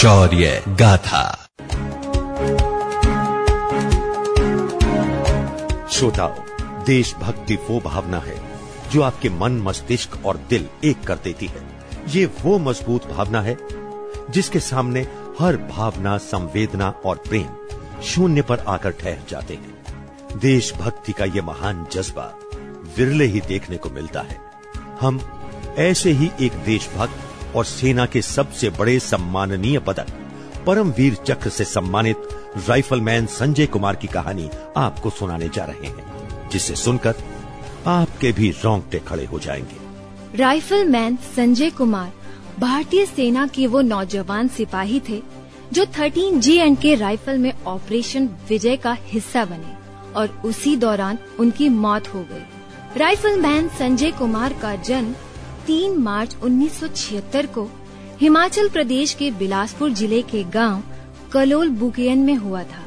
शौर्य 0.00 0.64
गाथा। 0.68 1.48
श्रोताओं, 5.90 6.34
देशभक्ति 6.84 7.54
वो 7.54 7.80
भावना 7.80 8.18
है, 8.18 8.42
जो 8.90 9.02
आपके 9.02 9.30
मन, 9.30 9.52
मस्तिष्क 9.52 10.26
और 10.26 10.36
दिल 10.36 10.68
एक 10.84 11.00
कर 11.00 11.14
देती 11.14 11.46
है। 11.46 11.62
ये 12.08 12.26
वो 12.26 12.58
मज़बूत 12.58 13.10
भावना 13.10 13.40
है, 13.40 13.56
जिसके 14.30 14.60
सामने 14.60 15.00
हर 15.40 15.56
भावना, 15.56 16.18
संवेदना 16.18 16.94
और 17.04 17.16
प्रेम 17.16 17.48
शून्य 18.02 18.42
पर 18.42 18.58
आकर 18.58 18.90
ठहर 18.90 19.18
जाते 19.28 19.54
हैं। 19.54 20.04
देशभक्ति 20.38 21.12
का 21.12 21.24
ये 21.24 21.40
महान 21.40 21.86
जज्बा 21.92 22.38
विरले 22.96 23.24
ही 23.24 23.40
देखने 23.40 23.76
को 23.76 23.90
मिलता 23.90 24.20
है। 24.20 24.40
हम 25.00 25.20
ऐसे 25.78 26.10
ही 26.10 26.30
एक 26.40 26.52
देशभक्त 26.52 27.29
और 27.56 27.64
सेना 27.64 28.06
के 28.06 28.22
सबसे 28.22 28.70
बड़े 28.70 28.98
सम्माननीय 29.00 29.78
पदक 29.78 30.10
परमवीर 30.66 31.14
चक्र 31.14 31.50
से 31.50 31.64
सम्मानित 31.64 32.28
राइफलमैन 32.68 33.26
संजय 33.26 33.66
कुमार 33.66 33.96
की 33.96 34.06
कहानी 34.06 34.48
आपको 34.76 35.10
सुनाने 35.10 35.48
जा 35.48 35.64
रहे 35.64 35.86
हैं, 35.86 36.48
जिसे 36.48 36.74
सुनकर 36.76 37.14
आपके 37.86 38.32
भी 38.32 38.50
रोंगटे 38.64 38.98
खड़े 38.98 39.24
हो 39.24 39.38
जाएँगे 39.38 40.38
राइफलमैन 40.38 41.16
संजय 41.36 41.70
कुमार, 41.70 42.12
भारतीय 42.58 43.06
सेना 43.06 43.46
के 43.46 43.66
वो 43.66 43.80
नौजवान 43.80 44.48
सिपाही 44.48 45.00
थे, 45.08 45.22
जो 45.72 45.84
13 45.84 46.38
जी 46.38 46.56
एंड 46.56 46.78
के 46.78 46.94
राइफल 46.94 47.38
में 47.38 47.52
ऑपरेशन 47.66 48.28
विजय 48.48 48.76
का 48.76 48.96
हिस्सा 49.04 49.44
बने 49.44 49.76
और 50.12 50.28
उसी 50.44 50.76
दौरान 50.76 51.18
उनकी 51.40 51.68
मौत 51.68 52.14
हो 52.14 52.20
गई। 52.22 52.98
राइफलमैन 52.98 53.68
संजय 53.68 54.10
कुमार 54.10 54.52
का 54.52 54.74
जन्म 54.74 55.14
3 55.66 55.96
मार्च 55.98 56.36
1976 56.44 57.46
को 57.54 57.68
हिमाचल 58.20 58.68
प्रदेश 58.68 59.14
के 59.14 59.30
बिलासपुर 59.30 59.90
ज़िले 59.90 60.22
के 60.32 60.42
गाँव 60.54 60.82
कलोल 61.32 61.68
बुकेयन 61.80 62.18
में 62.18 62.34
हुआ 62.36 62.62
था। 62.62 62.84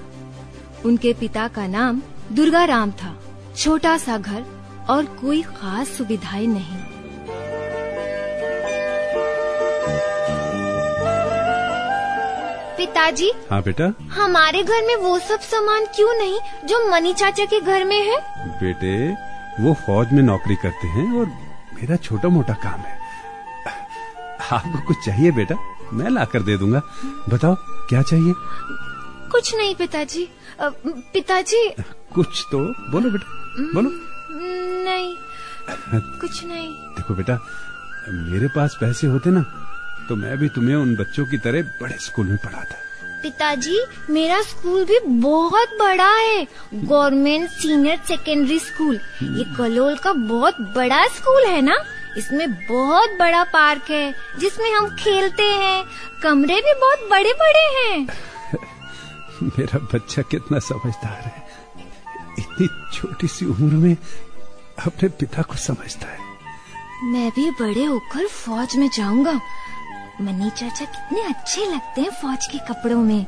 उनके 0.86 1.14
पिता 1.20 1.48
का 1.48 1.68
नाम 1.68 2.02
दुर्गा 2.32 2.64
राम 2.66 2.92
था। 2.92 3.16
छोटा 3.58 3.98
सा 3.98 4.18
घर 4.18 4.44
और 4.90 5.06
कोई 5.22 5.42
खास 5.42 5.90
सुविधाएँ 5.98 6.48
नहीं। 6.48 6.82
पिताजी? 12.78 13.32
हाँ 13.50 13.62
बेटा? 13.64 13.94
हमारे 14.14 14.64
घर 14.64 14.86
में 14.86 14.96
वो 14.96 15.18
सब 15.20 15.40
सामान 15.40 15.86
क्यों 15.96 16.14
नहीं 16.18 16.40
जो 16.68 16.86
मनी 16.90 17.14
चाचा 17.14 17.46
के 17.46 17.60
घर 17.60 17.84
में 17.86 18.02
है? 18.02 18.18
बेटे 18.62 18.94
वो 19.64 19.74
फौज 19.86 20.12
में 20.14 20.22
नौकरी 20.24 20.56
करते 20.56 20.88
हैं 20.88 21.12
और 21.20 21.26
मेरा 21.84 21.96
छोटा 22.00 22.30
मोटा 22.30 22.54
काम 22.64 22.80
है। 22.80 22.98
आपको 24.52 24.80
कुछ 24.88 24.98
चाहिए 25.06 25.32
बेटा? 25.32 25.56
मैं 25.94 26.10
ला 26.10 26.24
कर 26.26 26.42
दे 26.42 26.56
दूँगा। 26.58 26.82
बताओ 27.30 27.56
क्या 27.90 28.02
चाहिए? 28.02 28.34
कुछ 29.32 29.54
नहीं 29.56 29.74
पिताजी। 29.76 30.28
पिताजी। 30.62 31.68
कुछ 32.16 32.44
तो 32.52 32.60
बोलो 32.92 33.12
बेटा 33.12 33.28
बोलो। 33.74 33.90
नहीं। 34.86 35.16
कुछ 36.22 36.44
नहीं। 36.46 36.70
देखो 36.96 37.16
बेटा 37.16 37.38
मेरे 38.10 38.48
पास 38.56 38.78
पैसे 38.82 39.08
होते 39.08 39.30
ना 39.30 39.42
तो 40.08 40.16
मैं 40.16 40.38
भी 40.38 40.50
तुम्हें 40.56 40.76
उन 40.76 40.96
बच्चों 40.96 41.26
की 41.26 41.38
तरह 41.40 41.62
बड़े 41.82 41.98
स्कूल 42.00 42.28
में 42.28 42.38
पढ़ाता। 42.38 42.83
पिताजी 43.24 43.84
मेरा 44.10 44.42
स्कूल 44.42 44.86
भी 44.86 45.00
बहुत 45.00 45.68
बड़ा 45.68 46.16
है। 46.16 46.48
Government 46.74 47.50
senior 47.50 48.02
secondary 48.08 48.60
school. 48.60 48.96
ये 49.24 49.56
कलोल 49.58 49.98
का 49.98 50.14
बहुत 50.14 50.56
बड़ा 50.60 51.08
स्कूल 51.08 51.44
है 51.46 51.62
ना? 51.62 51.76
इसमें 52.18 52.68
बहुत 52.68 53.10
बड़ा 53.10 53.44
पार्क 53.44 53.92
है 53.92 54.16
जिसमें 54.40 54.72
हम 54.74 54.96
खेलते 54.96 55.44
हैं। 55.44 55.86
कमरे 56.24 56.56
भी 56.56 56.74
बहुत 56.74 57.10
बड़े 57.12 57.34
बड़े 57.34 57.82
हैं। 57.82 58.08
मेरा 59.44 59.80
बच्चा 59.94 60.22
कितना 60.22 60.60
समझदार 60.60 61.22
है। 61.26 61.48
इतनी 62.40 62.68
छोटी 62.94 63.28
सी 63.28 63.46
उम्र 63.46 63.74
में 63.74 63.98
अपने 64.86 65.10
पिता 65.10 65.42
को 65.42 65.56
समझता 65.56 66.08
है। 66.08 66.20
मैं 67.04 67.30
भी 67.30 67.52
बड़े 67.52 67.86
होकर 67.86 68.28
फौज 68.28 68.76
में 68.76 68.90
जाऊँगा। 68.94 69.42
मनी 70.22 70.50
चाचा 70.50 70.86
कितने 70.86 71.22
अच्छे 71.24 71.66
लगते 71.66 72.02
हैं 72.02 72.10
फौज 72.12 72.46
के 72.48 72.58
कपड़ों 72.68 73.02
में। 73.02 73.26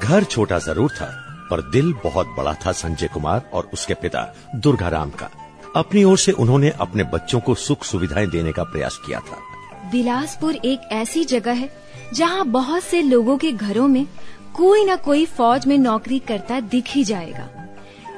घर 0.00 0.24
छोटा 0.24 0.58
ज़रूर 0.58 0.90
था 0.90 1.06
पर 1.50 1.60
दिल 1.70 1.92
बहुत 2.04 2.26
बड़ा 2.36 2.54
था 2.54 2.72
संजय 2.72 3.08
कुमार 3.08 3.50
और 3.52 3.70
उसके 3.72 3.94
पिता 3.94 4.22
दुर्गाराम 4.56 5.10
का। 5.10 5.30
अपनी 5.76 6.04
ओर 6.04 6.18
से 6.18 6.32
उन्होंने 6.32 6.70
अपने 6.80 7.04
बच्चों 7.04 7.40
को 7.40 7.54
सुख 7.56 7.84
सुविधाएँ 7.84 8.26
देने 8.26 8.52
का 8.52 8.64
प्रयास 8.64 9.00
किया 9.06 9.20
था। 9.20 9.38
बिलासपुर 9.90 10.54
एक 10.54 10.88
ऐसी 10.92 11.24
जगह 11.24 11.52
है 11.52 11.70
जहाँ 12.14 12.44
बहुत 12.48 12.82
से 12.82 13.02
लोगों 13.02 13.36
के 13.38 13.52
घरों 13.52 13.88
में 13.88 14.06
कोई 14.54 14.84
न 14.84 14.96
कोई 14.96 15.26
फौज 15.26 15.66
में 15.66 15.78
नौकरी 15.78 16.18
करता 16.18 16.60
दिख 16.60 16.90
ही 16.90 17.04
जाएगा। 17.04 17.48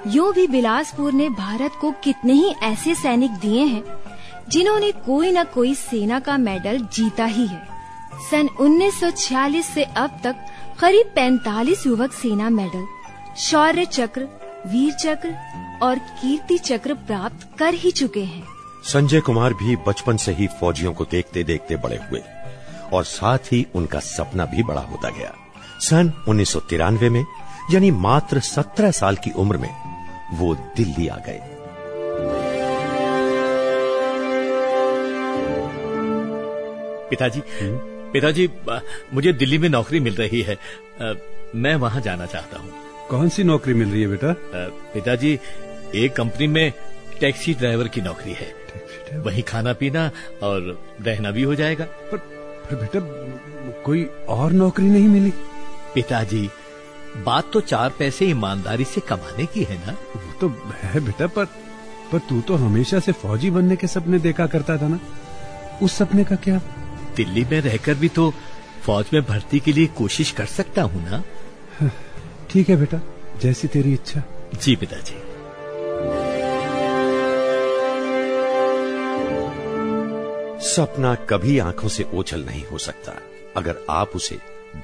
यूँ 0.06 0.32
भी 0.34 0.46
बिलासपुर 0.46 1.12
ने 1.12 1.28
भारत 1.30 1.72
को 1.80 1.90
कितने 2.04 2.32
ही 2.32 2.54
ऐसे 2.62 2.94
सैनिक 2.94 3.30
दिए 3.30 3.64
हैं, 3.64 3.82
जिन्होंने 4.48 4.90
कोई 4.92 5.30
न 5.32 5.44
कोई 5.44 5.74
सेना 5.74 6.18
का 6.20 6.36
मेडल 6.38 6.78
जीता 6.92 7.24
ही 7.24 7.46
है। 7.46 7.62
सन 8.30 8.48
1946 8.60 9.66
से 9.66 9.84
अब 9.84 10.18
तक 10.24 10.36
करीब 10.80 11.12
45 11.16 11.86
युवक 11.86 12.12
सेना 12.12 12.48
मेडल, 12.50 12.86
शौर्य 13.38 13.84
चक्र, 13.84 14.28
वीर 14.66 14.92
चक्र 14.92 15.34
और 15.82 15.98
कीर्ति 15.98 16.58
चक्र 16.58 16.94
प्राप्त 16.94 17.48
कर 17.58 17.74
ही 17.74 17.90
चुके 17.90 18.24
हैं। 18.24 18.44
संजय 18.84 19.20
कुमार 19.20 19.54
भी 19.54 19.76
बचपन 19.88 20.16
से 20.16 20.32
ही 20.32 20.46
फौजियों 20.60 20.92
को 20.92 21.04
देखते 21.04 21.44
देखते 21.44 21.76
बड़े 21.76 22.00
हुए 22.10 22.22
और 22.92 23.04
साथ 23.04 23.52
ही 23.52 23.66
उनका 23.74 23.98
सपना 24.00 24.44
भी 24.44 24.62
बड़ा 24.62 24.80
होता 24.80 25.10
गया। 25.10 25.32
सन 25.80 26.12
उन्नीस 26.28 26.52
सौ 26.52 26.60
तिरानवे 26.60 27.08
में, 27.10 27.24
यानी 27.70 27.90
मात्र 27.90 28.40
सत्रह 28.40 28.90
साल 28.90 29.16
की 29.16 29.30
उम्र 29.30 29.56
में 29.56 29.70
वो 30.32 30.54
दिल्ली 30.76 31.08
आ 31.08 31.16
गए। 31.26 31.40
पिताजी 37.10 37.42
पिताजी 38.12 38.48
मुझे 39.14 39.32
दिल्ली 39.32 39.58
में 39.58 39.68
नौकरी 39.68 40.00
मिल 40.00 40.14
रही 40.14 40.40
है। 40.42 40.54
आ, 40.54 41.12
मैं 41.54 41.74
वहाँ 41.76 42.00
जाना 42.00 42.26
चाहता 42.26 42.58
हूँ। 42.58 42.72
कौन 43.08 43.28
सी 43.28 43.44
नौकरी 43.44 43.74
मिल 43.74 43.90
रही 43.90 44.02
है 44.02 44.08
बेटा? 44.08 44.34
पिताजी 44.94 45.38
एक 45.94 46.14
कंपनी 46.16 46.46
में 46.46 46.72
टैक्सी 47.20 47.54
ड्राइवर 47.54 47.88
की 47.88 48.00
नौकरी 48.00 48.32
है। 48.32 49.20
वहीं 49.22 49.42
खाना 49.42 49.72
पीना 49.72 50.10
और 50.42 50.78
रहना 51.02 51.30
भी 51.30 51.42
हो 51.42 51.54
जाएगा। 51.54 51.84
पर, 51.84 52.16
पर 52.16 52.76
बेटा 52.76 53.00
कोई 53.84 54.04
और 54.28 54.52
नौकरी 54.52 54.86
नहीं 54.86 55.08
मिली? 55.08 55.32
पिताजी 55.94 56.48
बात 57.16 57.50
तो 57.52 57.60
चार 57.60 57.90
पैसे 57.90 58.26
ईमानदारी 58.26 58.84
से 58.84 59.00
कमाने 59.00 59.46
की 59.46 59.62
है 59.62 59.86
ना? 59.86 59.92
वो 59.92 60.32
तो 60.40 60.48
है 60.72 61.00
बेटा 61.00 61.26
पर 61.26 61.44
पर 62.12 62.18
तू 62.18 62.40
तो 62.40 62.54
हमेशा 62.54 62.98
से 62.98 63.12
फौजी 63.12 63.50
बनने 63.50 63.76
के 63.76 63.86
सपने 63.86 64.18
देखा 64.18 64.46
करता 64.46 64.76
था 64.76 64.88
ना? 64.88 65.00
उस 65.82 65.92
सपने 65.92 66.24
का 66.24 66.36
क्या? 66.36 66.60
दिल्ली 67.16 67.44
में 67.44 67.60
रहकर 67.60 67.94
भी 67.94 68.08
तो 68.08 68.34
फौज 68.82 69.04
में 69.12 69.22
भर्ती 69.22 69.60
के 69.60 69.72
लिए 69.72 69.86
कोशिश 69.86 70.30
कर 70.30 70.46
सकता 70.46 70.82
हूँ 70.82 71.10
ना? 71.10 71.22
ठीक 72.50 72.68
है 72.68 72.76
बेटा 72.76 73.00
जैसी 73.42 73.68
तेरी 73.68 73.92
इच्छा। 73.92 74.22
जी 74.62 74.76
पिताजी। 74.76 75.14
सपना 80.68 81.14
कभी 81.14 81.58
आँखों 81.58 81.88
से 81.88 82.06
ओझल 82.14 82.44
नहीं 82.44 82.64
हो 82.72 82.78
सकता 82.78 83.12
अगर 83.56 83.86
आप 83.90 84.08
उसे 84.08 84.38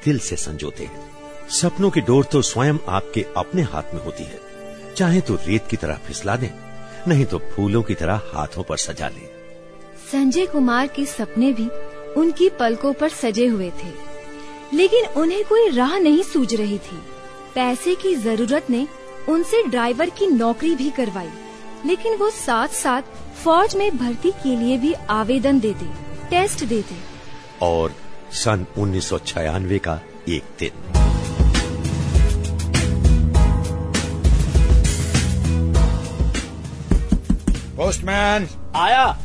दिल 0.04 0.18
से 0.18 0.36
संजोते 0.36 0.84
हैं। 0.84 1.17
सपनों 1.50 1.90
की 1.90 2.00
डोर 2.00 2.24
तो 2.24 2.40
स्वयं 2.42 2.78
आपके 2.88 3.24
अपने 3.36 3.62
हाथ 3.62 3.94
में 3.94 4.02
होती 4.04 4.24
है। 4.24 4.40
चाहे 4.96 5.20
तो 5.20 5.34
रेत 5.46 5.66
की 5.66 5.76
तरह 5.76 5.98
फिसला 6.06 6.36
दें 6.36 6.50
नहीं 7.08 7.24
तो 7.24 7.38
फूलों 7.52 7.82
की 7.82 7.94
तरह 7.94 8.20
हाथों 8.34 8.62
पर 8.62 8.76
सजा 8.76 9.08
लें। 9.08 9.28
संजय 10.12 10.46
कुमार 10.46 10.86
के 10.86 11.04
सपने 11.06 11.52
भी 11.52 11.68
उनकी 12.20 12.48
पलकों 12.50 12.92
पर 12.92 13.08
सजे 13.08 13.46
हुए 13.46 13.70
थे। 13.82 13.92
लेकिन 14.74 15.06
उन्हें 15.16 15.44
कोई 15.44 15.68
राह 15.70 15.98
नहीं 15.98 16.22
सूझ 16.22 16.54
रही 16.54 16.78
थी। 16.78 16.98
पैसे 17.54 17.94
की 17.94 18.14
ज़रूरत 18.16 18.70
ने 18.70 18.86
उनसे 19.28 19.62
ड्राइवर 19.62 20.10
की 20.10 20.26
नौकरी 20.26 20.74
भी 20.74 20.90
करवाई 20.90 21.28
लेकिन 21.86 22.16
वो 22.16 22.30
साथ 22.30 22.68
साथ 22.74 23.02
फौज 23.44 23.76
में 23.76 23.96
भर्ती 23.96 24.30
के 24.42 24.56
लिए 24.56 24.78
भी 24.78 24.92
आवेदन 25.10 25.60
देते 25.60 25.86
टेस्ट 26.30 26.64
देते। 26.64 26.96
और 27.62 27.94
सन 28.34 28.66
उन्नीस 28.78 29.08
सौ 29.08 29.18
छियानवे 29.18 29.78
का 29.78 30.00
एक 30.28 30.56
दिन। 30.58 30.97
पोस्टमैन 37.78 38.48
आया। 38.76 39.18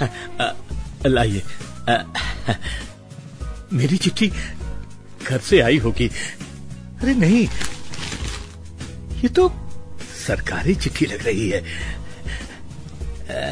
लाइए। 1.06 1.42
मेरी 3.72 3.96
चिट्ठी 3.96 4.32
घर 5.28 5.38
से 5.38 5.60
आई 5.60 5.78
होगी। 5.78 6.08
अरे 7.02 7.14
नहीं। 7.14 7.48
ये 9.20 9.28
तो 9.28 9.52
सरकारी 10.26 10.74
चिट्ठी 10.74 11.06
लग 11.06 11.26
रही 11.26 11.50
है। 11.50 11.64
अ, 13.28 13.44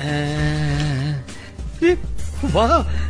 वाह। 2.44 3.02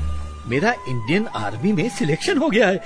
मेरा 0.49 0.75
इंडियन 0.89 1.27
आर्मी 1.27 1.73
में 1.73 1.91
सिलेक्शन 1.91 2.39
हो 2.39 2.51
गया 2.51 2.69
है। 2.69 2.77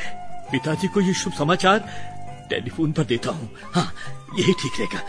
पिताजी 0.53 0.89
को 0.89 1.01
ये 1.01 1.15
शुभ 1.15 1.33
समाचार। 1.33 2.16
टेलीफोन 2.51 2.93
पर 2.93 3.05
देता 3.05 3.31
हूँ। 3.31 3.51
हाँ 3.75 3.93
यही 4.39 4.53
ठीक 4.53 4.81
रहेगा। 4.81 5.01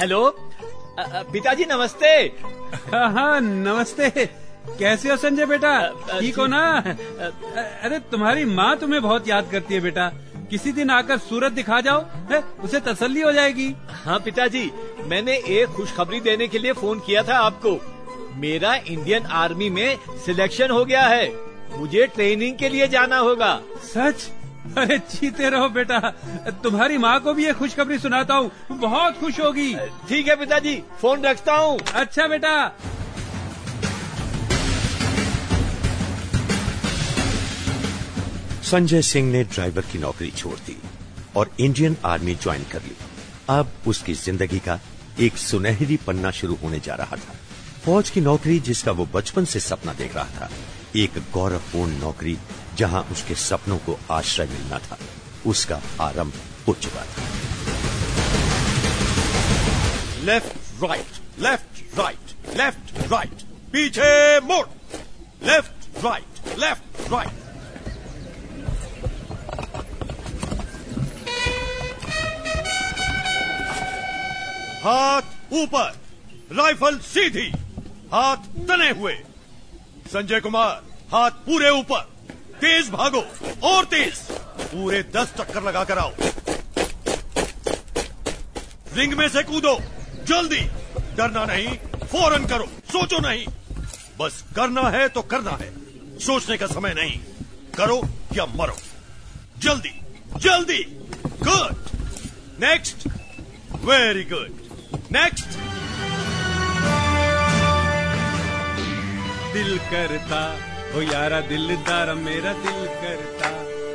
हेलो? 0.00 0.36
पिताजी 1.32 1.64
नमस्ते। 1.64 2.08
हाँ 2.92 3.10
हाँ 3.12 3.40
नमस्ते। 3.40 4.08
कैसे 4.78 5.10
हो 5.10 5.16
संजय 5.16 5.46
बेटा? 5.46 5.72
ठीक 6.20 6.38
हो 6.38 6.46
ना? 6.46 6.62
अरे 7.84 7.98
तुम्हारी 8.10 8.44
माँ 8.44 8.76
तुम्हें 8.78 9.02
बहुत 9.02 9.28
याद 9.28 9.50
करती 9.52 9.74
है 9.74 9.80
बेटा। 9.80 10.08
किसी 10.50 10.72
दिन 10.72 10.90
आकर 10.90 11.18
सूरत 11.18 11.52
दिखा 11.52 11.80
जाओ 11.80 12.04
है? 12.30 12.40
उसे 12.64 12.80
तसल्ली 12.80 13.20
हो 13.20 13.32
जाएगी। 13.32 13.74
हाँ 14.04 14.18
पिताजी 14.20 14.70
मैंने 15.06 15.36
एक 15.50 15.68
खुशखबरी 15.68 16.20
देने 16.20 16.48
के 16.48 16.58
लिए 16.58 16.72
फ़ोन 16.72 17.00
किया 17.00 17.22
था 17.22 17.38
आपको। 17.38 17.78
मेरा 18.40 18.74
इंडियन 18.76 19.26
आर्मी 19.36 19.68
में 19.70 19.98
सिलेक्शन 20.26 20.70
हो 20.70 20.84
गया 20.84 21.02
है। 21.02 21.26
मुझे 21.76 22.06
ट्रेनिंग 22.06 22.56
के 22.58 22.68
लिए 22.68 22.88
जाना 22.88 23.18
होगा। 23.18 23.54
सच? 23.84 24.28
अरे 24.78 24.98
जीते 25.10 25.48
रहो 25.50 25.68
बेटा। 25.68 25.98
तुम्हारी 26.62 26.98
माँ 26.98 27.18
को 27.20 27.32
भी 27.34 27.44
ये 27.44 27.52
खुशखबरी 27.52 27.98
सुनाता 27.98 28.34
हूँ। 28.34 28.50
बहुत 28.72 29.18
खुश 29.18 29.40
होगी। 29.40 29.74
ठीक 30.08 30.28
है 30.28 30.36
पिताजी 30.36 30.74
फ़ोन 31.00 31.22
रखता 31.22 31.54
हूँ। 31.54 31.78
अच्छा 31.94 32.26
बेटा। 32.28 32.52
संजय 38.62 39.02
सिंह 39.02 39.30
ने 39.32 39.42
ड्राइवर 39.44 39.82
की 39.92 39.98
नौकरी 39.98 40.30
छोड़ 40.30 40.58
दी 40.66 40.76
और 41.36 41.50
इंडियन 41.60 41.96
आर्मी 42.04 42.34
ज्वाइन 42.34 42.64
कर 42.72 42.82
ली। 42.82 42.96
अब 43.50 43.70
उसकी 43.86 44.14
ज़िंदगी 44.14 44.58
का 44.58 44.78
एक 45.20 45.36
सुनहरी 45.38 45.96
पन्ना 46.06 46.30
शुरू 46.30 46.58
होने 46.62 46.80
जा 46.80 46.94
रहा 46.94 47.16
था। 47.16 47.34
फौज 47.84 48.10
की 48.10 48.20
नौकरी 48.20 48.58
जिसका 48.60 48.92
वो 48.92 49.08
बचपन 49.14 49.44
से 49.44 49.60
सपना 49.60 49.92
देख 49.92 50.16
रहा 50.16 50.28
था 50.36 50.50
एक 50.96 51.18
गौरवपूर्ण 51.32 51.98
नौकरी 52.00 52.36
जहाँ 52.76 53.02
उसके 53.12 53.34
सपनों 53.34 53.78
को 53.78 53.98
आश्रय 54.10 54.46
मिलना 54.46 54.78
था। 54.78 54.98
उसका 55.46 55.80
आरंभ 56.00 56.32
हो 56.68 56.74
चुका 56.74 57.04
था 57.04 57.26
left 60.24 60.82
right 60.84 61.40
left 61.40 61.98
right 61.98 62.56
left 62.56 63.12
right 63.12 63.42
पीछे 63.72 64.40
मुड़। 64.40 64.66
लेफ़्ट 65.42 66.04
राइट 66.04 66.58
लेफ़्ट 66.58 67.10
राइट 67.12 67.46
हाथ 74.82 75.22
ऊपर, 75.52 75.94
राइफल 76.52 76.98
सीधी, 77.04 77.48
हाथ 78.12 78.44
तने 78.68 78.90
हुए। 78.90 79.14
संजय 80.08 80.40
कुमार, 80.40 80.82
हाथ 81.12 81.30
पूरे 81.30 81.70
ऊपर। 81.70 82.00
तेज 82.60 82.90
भागो, 82.90 83.24
और 83.62 83.84
तेज। 83.84 84.14
पूरे 84.60 85.02
दस 85.02 85.32
चक्कर 85.38 85.62
लगाकर 85.62 85.98
आओ। 85.98 86.12
रिंग 88.94 89.12
में 89.12 89.28
से 89.28 89.42
कूदो, 89.42 89.78
जल्दी। 90.24 90.60
डरना 91.16 91.44
नहीं, 91.44 91.68
फ़ौरन 92.06 92.46
करो, 92.46 92.64
सोचो 92.64 93.18
नहीं। 93.18 93.46
बस 94.18 94.44
करना 94.56 94.82
है 94.82 95.08
तो 95.08 95.22
करना 95.22 95.50
है, 95.50 95.72
सोचने 96.18 96.56
का 96.56 96.66
समय 96.66 96.94
नहीं। 96.94 97.18
करो 97.76 98.02
या 98.32 98.46
मरो। 98.46 98.76
जल्दी 99.58 100.00
जल्दी। 100.36 100.82
Good 101.42 101.76
next 102.60 103.08
very 103.84 104.24
good 104.24 104.56
next 105.12 105.46
दिल 109.52 109.78
करता। 109.78 110.58
हो 110.94 111.02
यारा 111.02 111.40
दिलदारा 111.40 112.14
मेरा 112.14 112.52
दिल 112.52 112.86
करता। 112.86 113.48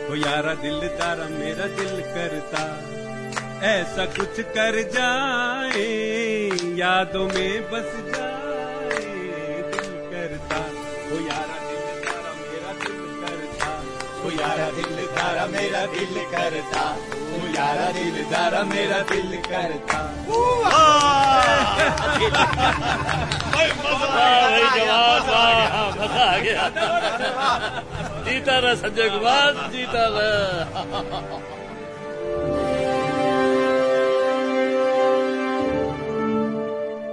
हो 0.10 0.16
यारा 0.16 0.54
दिल 0.54 0.88
तारा 0.88 1.24
मेरा 1.24 1.66
दिल 1.66 2.02
करता। 2.02 2.90
ऐसा 3.68 4.06
कुछ 4.06 4.40
कर 4.40 4.92
जाए 4.94 5.86
यादों 6.76 7.28
में 7.28 7.72
बस 7.72 8.16
जाए 8.16 9.62
दिल 9.72 10.12
करता। 10.12 10.58
हो 11.10 11.28
यारा 11.28 11.58
दिलदारा 11.70 12.34
मेरा 12.34 12.74
दिल 12.74 13.22
करता। 13.22 13.84
हो 14.24 14.30
यारा 14.30 14.72
दिल 14.72 15.06
तारा 15.06 15.46
मेरा 15.46 15.86
दिल 15.86 16.06
करता। 16.06 16.98
हो 17.10 17.48
यारा 17.48 17.92
दिलदारा 17.92 18.64
मेरा 18.64 19.00
दिल 19.00 19.42
करता। 19.46 20.24
आ 23.54 23.56
गया 26.44 26.70
जीता 28.30 28.60
रहा 28.60 28.76
संजय 28.76 29.10
कुमार, 29.10 29.72
जीता 29.72 30.08
रहा। 30.12 31.50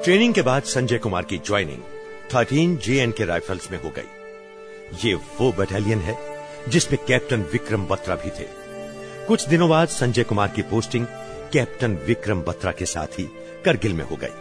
ट्रेनिंग 0.05 0.35
के 0.35 0.43
बाद 0.43 0.63
संजय 0.63 0.99
कुमार 0.99 1.23
की 1.23 1.39
ज्वाइनिंग 1.39 1.83
13 2.31 2.77
जे 2.77 3.13
के 3.17 3.25
राइफल्स 3.25 3.71
में 3.71 3.83
हो 3.83 3.91
गई। 3.91 5.09
ये 5.09 5.15
वो 5.15 5.53
बटालियन 5.53 5.99
है 5.99 6.19
जिसमें 6.69 6.99
कैप्टन 7.09 7.41
विक्रम 7.53 7.85
बत्रा 7.85 8.15
भी 8.15 8.31
थे। 8.31 8.47
कुछ 9.27 9.49
दिनों 9.49 9.69
बाद 9.69 9.89
संजय 9.89 10.23
कुमार 10.23 10.49
की 10.49 10.63
पोस्टिंग 10.63 11.07
कैप्टन 11.53 11.99
विक्रम 12.07 12.43
बत्रा 12.43 12.73
के 12.73 12.87
साथ 12.87 13.19
ही 13.19 13.29
करगिल 13.65 13.93
में 13.93 14.05
हो 14.05 14.17
गई 14.17 14.35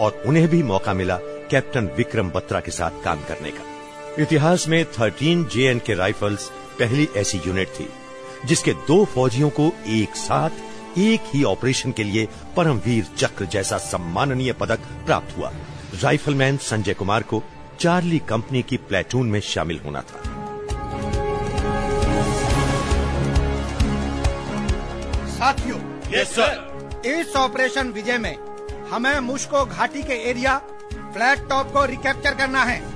और 0.00 0.22
उन्हें 0.26 0.48
भी 0.48 0.62
मौका 0.62 0.92
मिला 0.92 1.18
कैप्टन 1.50 1.86
विक्रम 1.86 2.30
बत्रा 2.30 2.60
के 2.60 2.70
साथ 2.70 3.04
काम 3.04 3.20
करने 3.20 3.50
का। 3.50 3.71
इतिहास 4.18 4.66
में 4.68 4.84
13 4.92 5.44
जे 5.48 5.64
एंड 5.64 5.80
के 5.82 5.94
राइफल्स 5.94 6.48
पहली 6.78 7.08
ऐसी 7.16 7.38
यूनिट 7.46 7.68
थी 7.68 7.88
जिसके 8.46 8.72
दो 8.72 9.04
फौजियों 9.04 9.48
को 9.50 9.70
एक 9.86 10.16
साथ 10.16 10.98
एक 10.98 11.20
ही 11.26 11.42
ऑपरेशन 11.44 11.92
के 11.92 12.04
लिए 12.04 12.28
परमवीर 12.56 13.06
चक्र 13.18 13.44
जैसा 13.44 13.78
सम्माननीय 13.78 14.52
पदक 14.52 14.78
प्राप्त 15.06 15.36
हुआ। 15.38 15.52
राइफलमैन 16.02 16.56
संजय 16.56 16.94
कुमार 16.94 17.22
को 17.22 17.42
चार्ली 17.80 18.18
कंपनी 18.18 18.62
की 18.62 18.76
प्लेटून 18.76 19.30
में 19.30 19.40
शामिल 19.40 19.80
होना 19.84 20.00
था। 20.02 20.22
साथियों 25.28 25.80
यस 26.14 26.34
सर 26.34 27.02
इस 27.06 27.36
ऑपरेशन 27.36 27.92
विजय 27.92 28.18
में 28.18 28.36
हमें 28.90 29.18
मुश्को 29.20 29.64
घाटी 29.64 30.02
के 30.02 30.22
एरिया 30.30 30.58
फ्लैट 30.94 31.48
टॉप 31.48 31.72
को 31.72 31.84
रिकैप्चर 31.84 32.34
करना 32.34 32.62
है। 32.64 32.91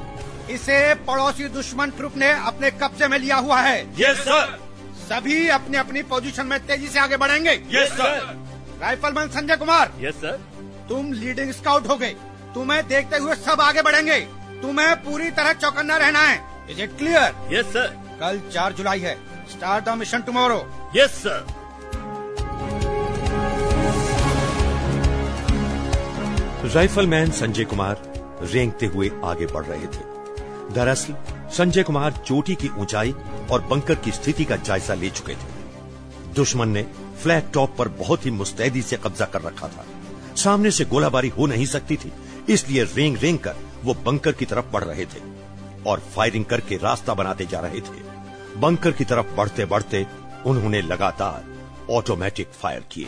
इसे 0.51 0.95
पड़ोसी 1.07 1.49
दुश्मन 1.51 1.91
ट्रुप 1.91 2.17
ने 2.17 2.31
अपने 2.47 2.71
कब्जे 2.73 3.09
में 3.09 3.19
लिया 3.19 3.37
हुआ 3.37 3.61
है। 3.61 3.81
यस 3.99 4.19
सर 4.21 4.59
सभी 5.01 5.49
अपनी 5.51 5.77
अपनी 5.77 6.03
पोजीशन 6.05 6.47
में 6.47 6.59
तेज़ी 6.67 6.89
से 6.89 6.99
आगे 6.99 7.17
बढ़ेंगे। 7.17 7.53
Yes 7.73 7.93
sir 7.93 8.21
rifleman 8.81 9.29
Sanjay 9.31 9.57
Kumar. 9.57 9.93
Yes 10.01 10.15
sir 10.15 10.41
तुम 10.89 11.13
लीडिंग 11.13 11.53
स्काउट 11.53 11.87
हो 11.89 11.97
गए। 11.97 12.15
तुम्हें 12.55 12.87
देखते 12.89 13.17
हुए 13.17 13.35
सब 13.37 13.61
आगे 13.61 13.83
बढ़ेंगे। 13.83 14.21
तुम्हें 14.63 14.95
पूरी 15.05 15.31
तरह 15.31 15.53
चौकन्ना 15.55 15.97
रहना 15.97 16.21
है। 16.21 16.41
Is 16.71 16.81
it 16.81 16.97
clear 16.99 17.35
yes 17.53 17.67
sir 17.67 17.87
कल 18.21 18.41
चार 18.53 18.73
जुलाई 18.73 19.01
है। 19.01 19.15
Start 19.51 19.85
the 19.85 19.89
mission 19.99 20.23
tomorrow 20.23 20.61
yes 20.97 21.23
sir 21.23 21.47
rifleman 26.75 27.31
Sanjay 27.33 27.65
Kumar 27.65 28.03
रेंगते 28.43 28.87
हुए 28.87 29.11
आगे 29.25 29.47
बढ़ 29.47 29.65
रहे 29.65 29.87
थे। 29.87 30.16
दरअसल, 30.77 31.15
संजय 31.51 31.83
कुमार 31.83 32.23
चोटी 32.27 32.55
की 32.55 32.69
ऊंचाई 32.69 33.15
और 33.51 33.63
बंकर 33.63 33.95
की 33.95 34.13
स्थिति 34.13 34.45
का 34.45 34.57
जायजा 34.57 34.95
ले 34.95 35.11
चुके 35.11 35.33
थे। 35.33 35.57
दुश्मन 36.35 36.69
ने 36.69 36.83
फ्लैट 37.23 37.53
टॉप 37.53 37.77
पर 37.79 37.89
बहुत 37.89 38.27
ही 38.27 38.31
मुस्तैदी 38.31 38.83
से 38.83 38.97
कब्जा 38.97 39.25
कर 39.25 39.43
रखा 39.43 39.69
था। 39.69 39.85
सामने 40.37 40.71
से 40.71 40.85
गोलाबारी 40.85 41.29
हो 41.29 41.47
नहीं 41.47 41.67
सकती 41.67 41.97
थी, 41.97 42.13
इसलिए 42.49 42.85
रेंग 42.85 43.17
रेंग 43.17 43.39
कर 43.39 43.57
वो 43.85 43.95
बंकर 43.95 44.33
की 44.33 44.45
तरफ़ 44.45 44.67
बढ़ 44.73 44.85
रहे 44.85 45.05
थे 45.05 45.23
और 45.87 46.01
फायरिंग 46.01 46.45
करके 46.45 46.77
रास्ता 46.77 47.15
बनाते 47.15 47.47
जा 47.47 47.61
रहे 47.61 47.81
थे। 47.81 48.03
बंकर 48.57 48.93
की 48.93 49.05
तरफ़ 49.05 49.27
बढ़ते 49.35 49.65
बढ़ते 49.65 50.07
उन्होंने 50.47 50.83
लगातार 50.83 51.45
ऑटोमेटिक 51.93 52.49
फायर 52.49 52.85
किए। 52.93 53.07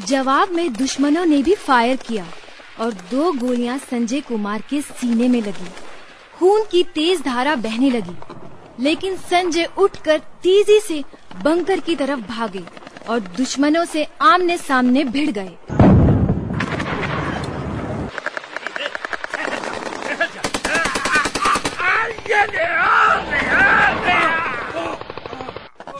जवाब 0.00 0.50
में 0.50 0.72
दुश्मनों 0.72 1.24
ने 1.24 1.42
भी 1.42 1.54
फायर 1.54 1.96
किया 1.96 2.26
और 2.80 2.92
दो 3.10 3.32
गोलियाँ 3.32 3.78
संजय 3.80 4.20
कुमार 4.20 4.62
के 4.70 4.80
सीने 4.82 5.28
में 5.28 5.40
लगी। 5.42 5.68
खून 6.38 6.64
की 6.70 6.82
तेज 6.94 7.20
धारा 7.22 7.54
बहने 7.56 7.90
लगी, 7.90 8.16
लेकिन 8.82 9.16
संजय 9.16 9.68
उठकर 9.78 10.18
तेज़ी 10.42 10.80
से 10.80 11.02
बंकर 11.44 11.80
की 11.80 11.96
तरफ़ 11.96 12.20
भागे 12.20 12.64
और 13.08 13.20
दुश्मनों 13.36 13.84
से 13.84 14.06
आमने 14.22 14.58
सामने 14.58 15.04
भिड़ 15.04 15.30
गए। 15.30 15.75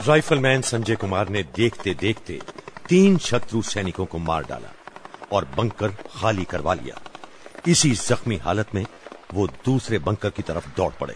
राइफलमैन 0.07 0.61
संजय 0.61 0.95
कुमार 0.95 1.29
ने 1.29 1.41
देखते 1.55 1.93
देखते 1.99 2.39
तीन 2.89 3.17
शत्रु 3.17 3.61
सैनिकों 3.61 4.05
को 4.05 4.17
मार 4.19 4.43
डाला 4.49 4.69
और 5.31 5.45
बंकर 5.57 5.87
खाली 6.13 6.43
करवा 6.43 6.73
लिया। 6.73 6.99
इसी 7.67 7.91
जख्मी 7.91 8.37
हालत 8.37 8.67
में 8.75 8.85
वो 9.33 9.47
दूसरे 9.65 9.99
बंकर 9.99 10.29
की 10.29 10.43
तरफ़ 10.43 10.67
दौड़ 10.77 10.91
पड़े। 10.99 11.15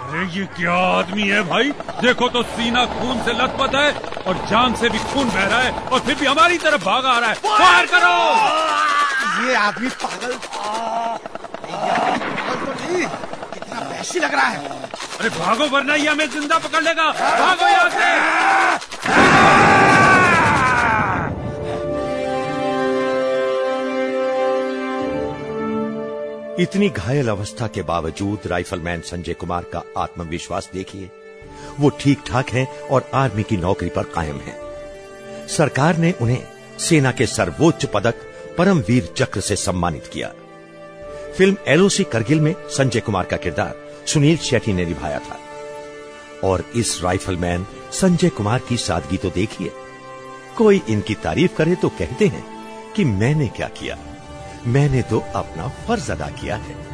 अरे 0.00 0.24
ये 0.32 0.44
क्या 0.56 0.76
आदमी 0.94 1.28
है 1.28 1.42
भाई? 1.48 1.70
देखो 2.00 2.28
तो 2.28 2.42
सीना 2.54 2.84
खून 2.94 3.22
से 3.24 3.32
लथपथ 3.34 3.74
है 3.74 3.90
और 4.22 4.34
जान 4.50 4.74
से 4.74 4.88
भी 4.88 4.98
खून 5.12 5.28
बह 5.28 5.44
रहा 5.44 5.60
है 5.60 5.72
और 5.82 6.00
फिर 6.00 6.14
भी 6.14 6.26
हमारी 6.26 6.58
तरफ़ 6.58 6.84
भागा 6.84 7.10
आ 7.10 7.18
रहा 7.18 7.30
है। 7.30 7.34
फायर 7.34 7.86
करो! 7.94 8.14
ये 9.46 9.54
आदमी 9.56 9.88
पागल 10.04 10.32
ये 12.86 13.06
वहशी 14.04 14.20
लग 14.20 14.34
रहा 14.34 14.46
है। 14.46 14.58
अरे 15.20 15.28
भागो 15.30 15.68
वरना 15.68 15.94
ये 15.94 16.08
हमें 16.08 16.28
ज़िंदा 16.30 16.58
पकड़ 16.58 16.82
लेगा। 16.84 17.10
भागो 17.12 17.68
यहाँ 17.68 17.90
से। 17.90 18.12
इतनी 26.62 26.88
घायल 26.88 27.28
अवस्था 27.28 27.66
के 27.66 27.82
बावजूद 27.82 28.46
राइफलमैन 28.46 29.00
संजय 29.02 29.34
कुमार 29.34 29.62
का 29.72 29.82
आत्मविश्वास 29.98 30.68
देखिए। 30.74 31.10
वो 31.80 31.88
ठीक 32.00 32.18
ठाक 32.26 32.50
हैं 32.50 32.66
और 32.88 33.10
आर्मी 33.14 33.42
की 33.42 33.56
नौकरी 33.56 33.88
पर 33.88 34.02
कायम 34.14 34.36
हैं। 34.40 34.56
सरकार 35.48 35.96
ने 35.96 36.12
उन्हें 36.20 36.42
सेना 36.78 37.12
के 37.12 37.26
सर्वोच्च 37.26 37.84
पदक 37.84 38.14
परमवीर 38.58 39.12
चक्र 39.16 39.40
से 39.40 39.56
सम्मानित 39.58 40.06
किया। 40.06 40.28
फ़िल्म 41.38 41.56
एलओसी 41.68 42.04
करगिल 42.04 42.40
में 42.40 42.54
संजय 42.70 43.00
कुमार 43.00 43.24
का 43.24 43.36
किरदार। 43.36 43.83
सुनील 44.06 44.36
शेट्टी 44.36 44.72
ने 44.72 44.86
निभाया 44.86 45.18
था। 45.18 45.38
और 46.44 46.64
इस 46.76 47.00
राइफलमैन 47.02 47.66
संजय 47.92 48.28
कुमार 48.28 48.58
की 48.68 48.76
सादगी 48.76 49.16
तो 49.16 49.30
देखिए। 49.30 49.72
कोई 50.56 50.82
इनकी 50.88 51.14
तारीफ़ 51.14 51.56
करे 51.56 51.74
तो 51.74 51.88
कहते 51.88 52.26
हैं 52.26 52.44
कि 52.92 53.04
मैंने 53.04 53.48
क्या 53.48 53.68
किया? 53.68 53.98
मैंने 54.66 55.02
तो 55.02 55.20
अपना 55.20 55.68
फ़र्ज़ 55.68 56.12
अदा 56.12 56.26
किया 56.26 56.56
है। 56.56 56.93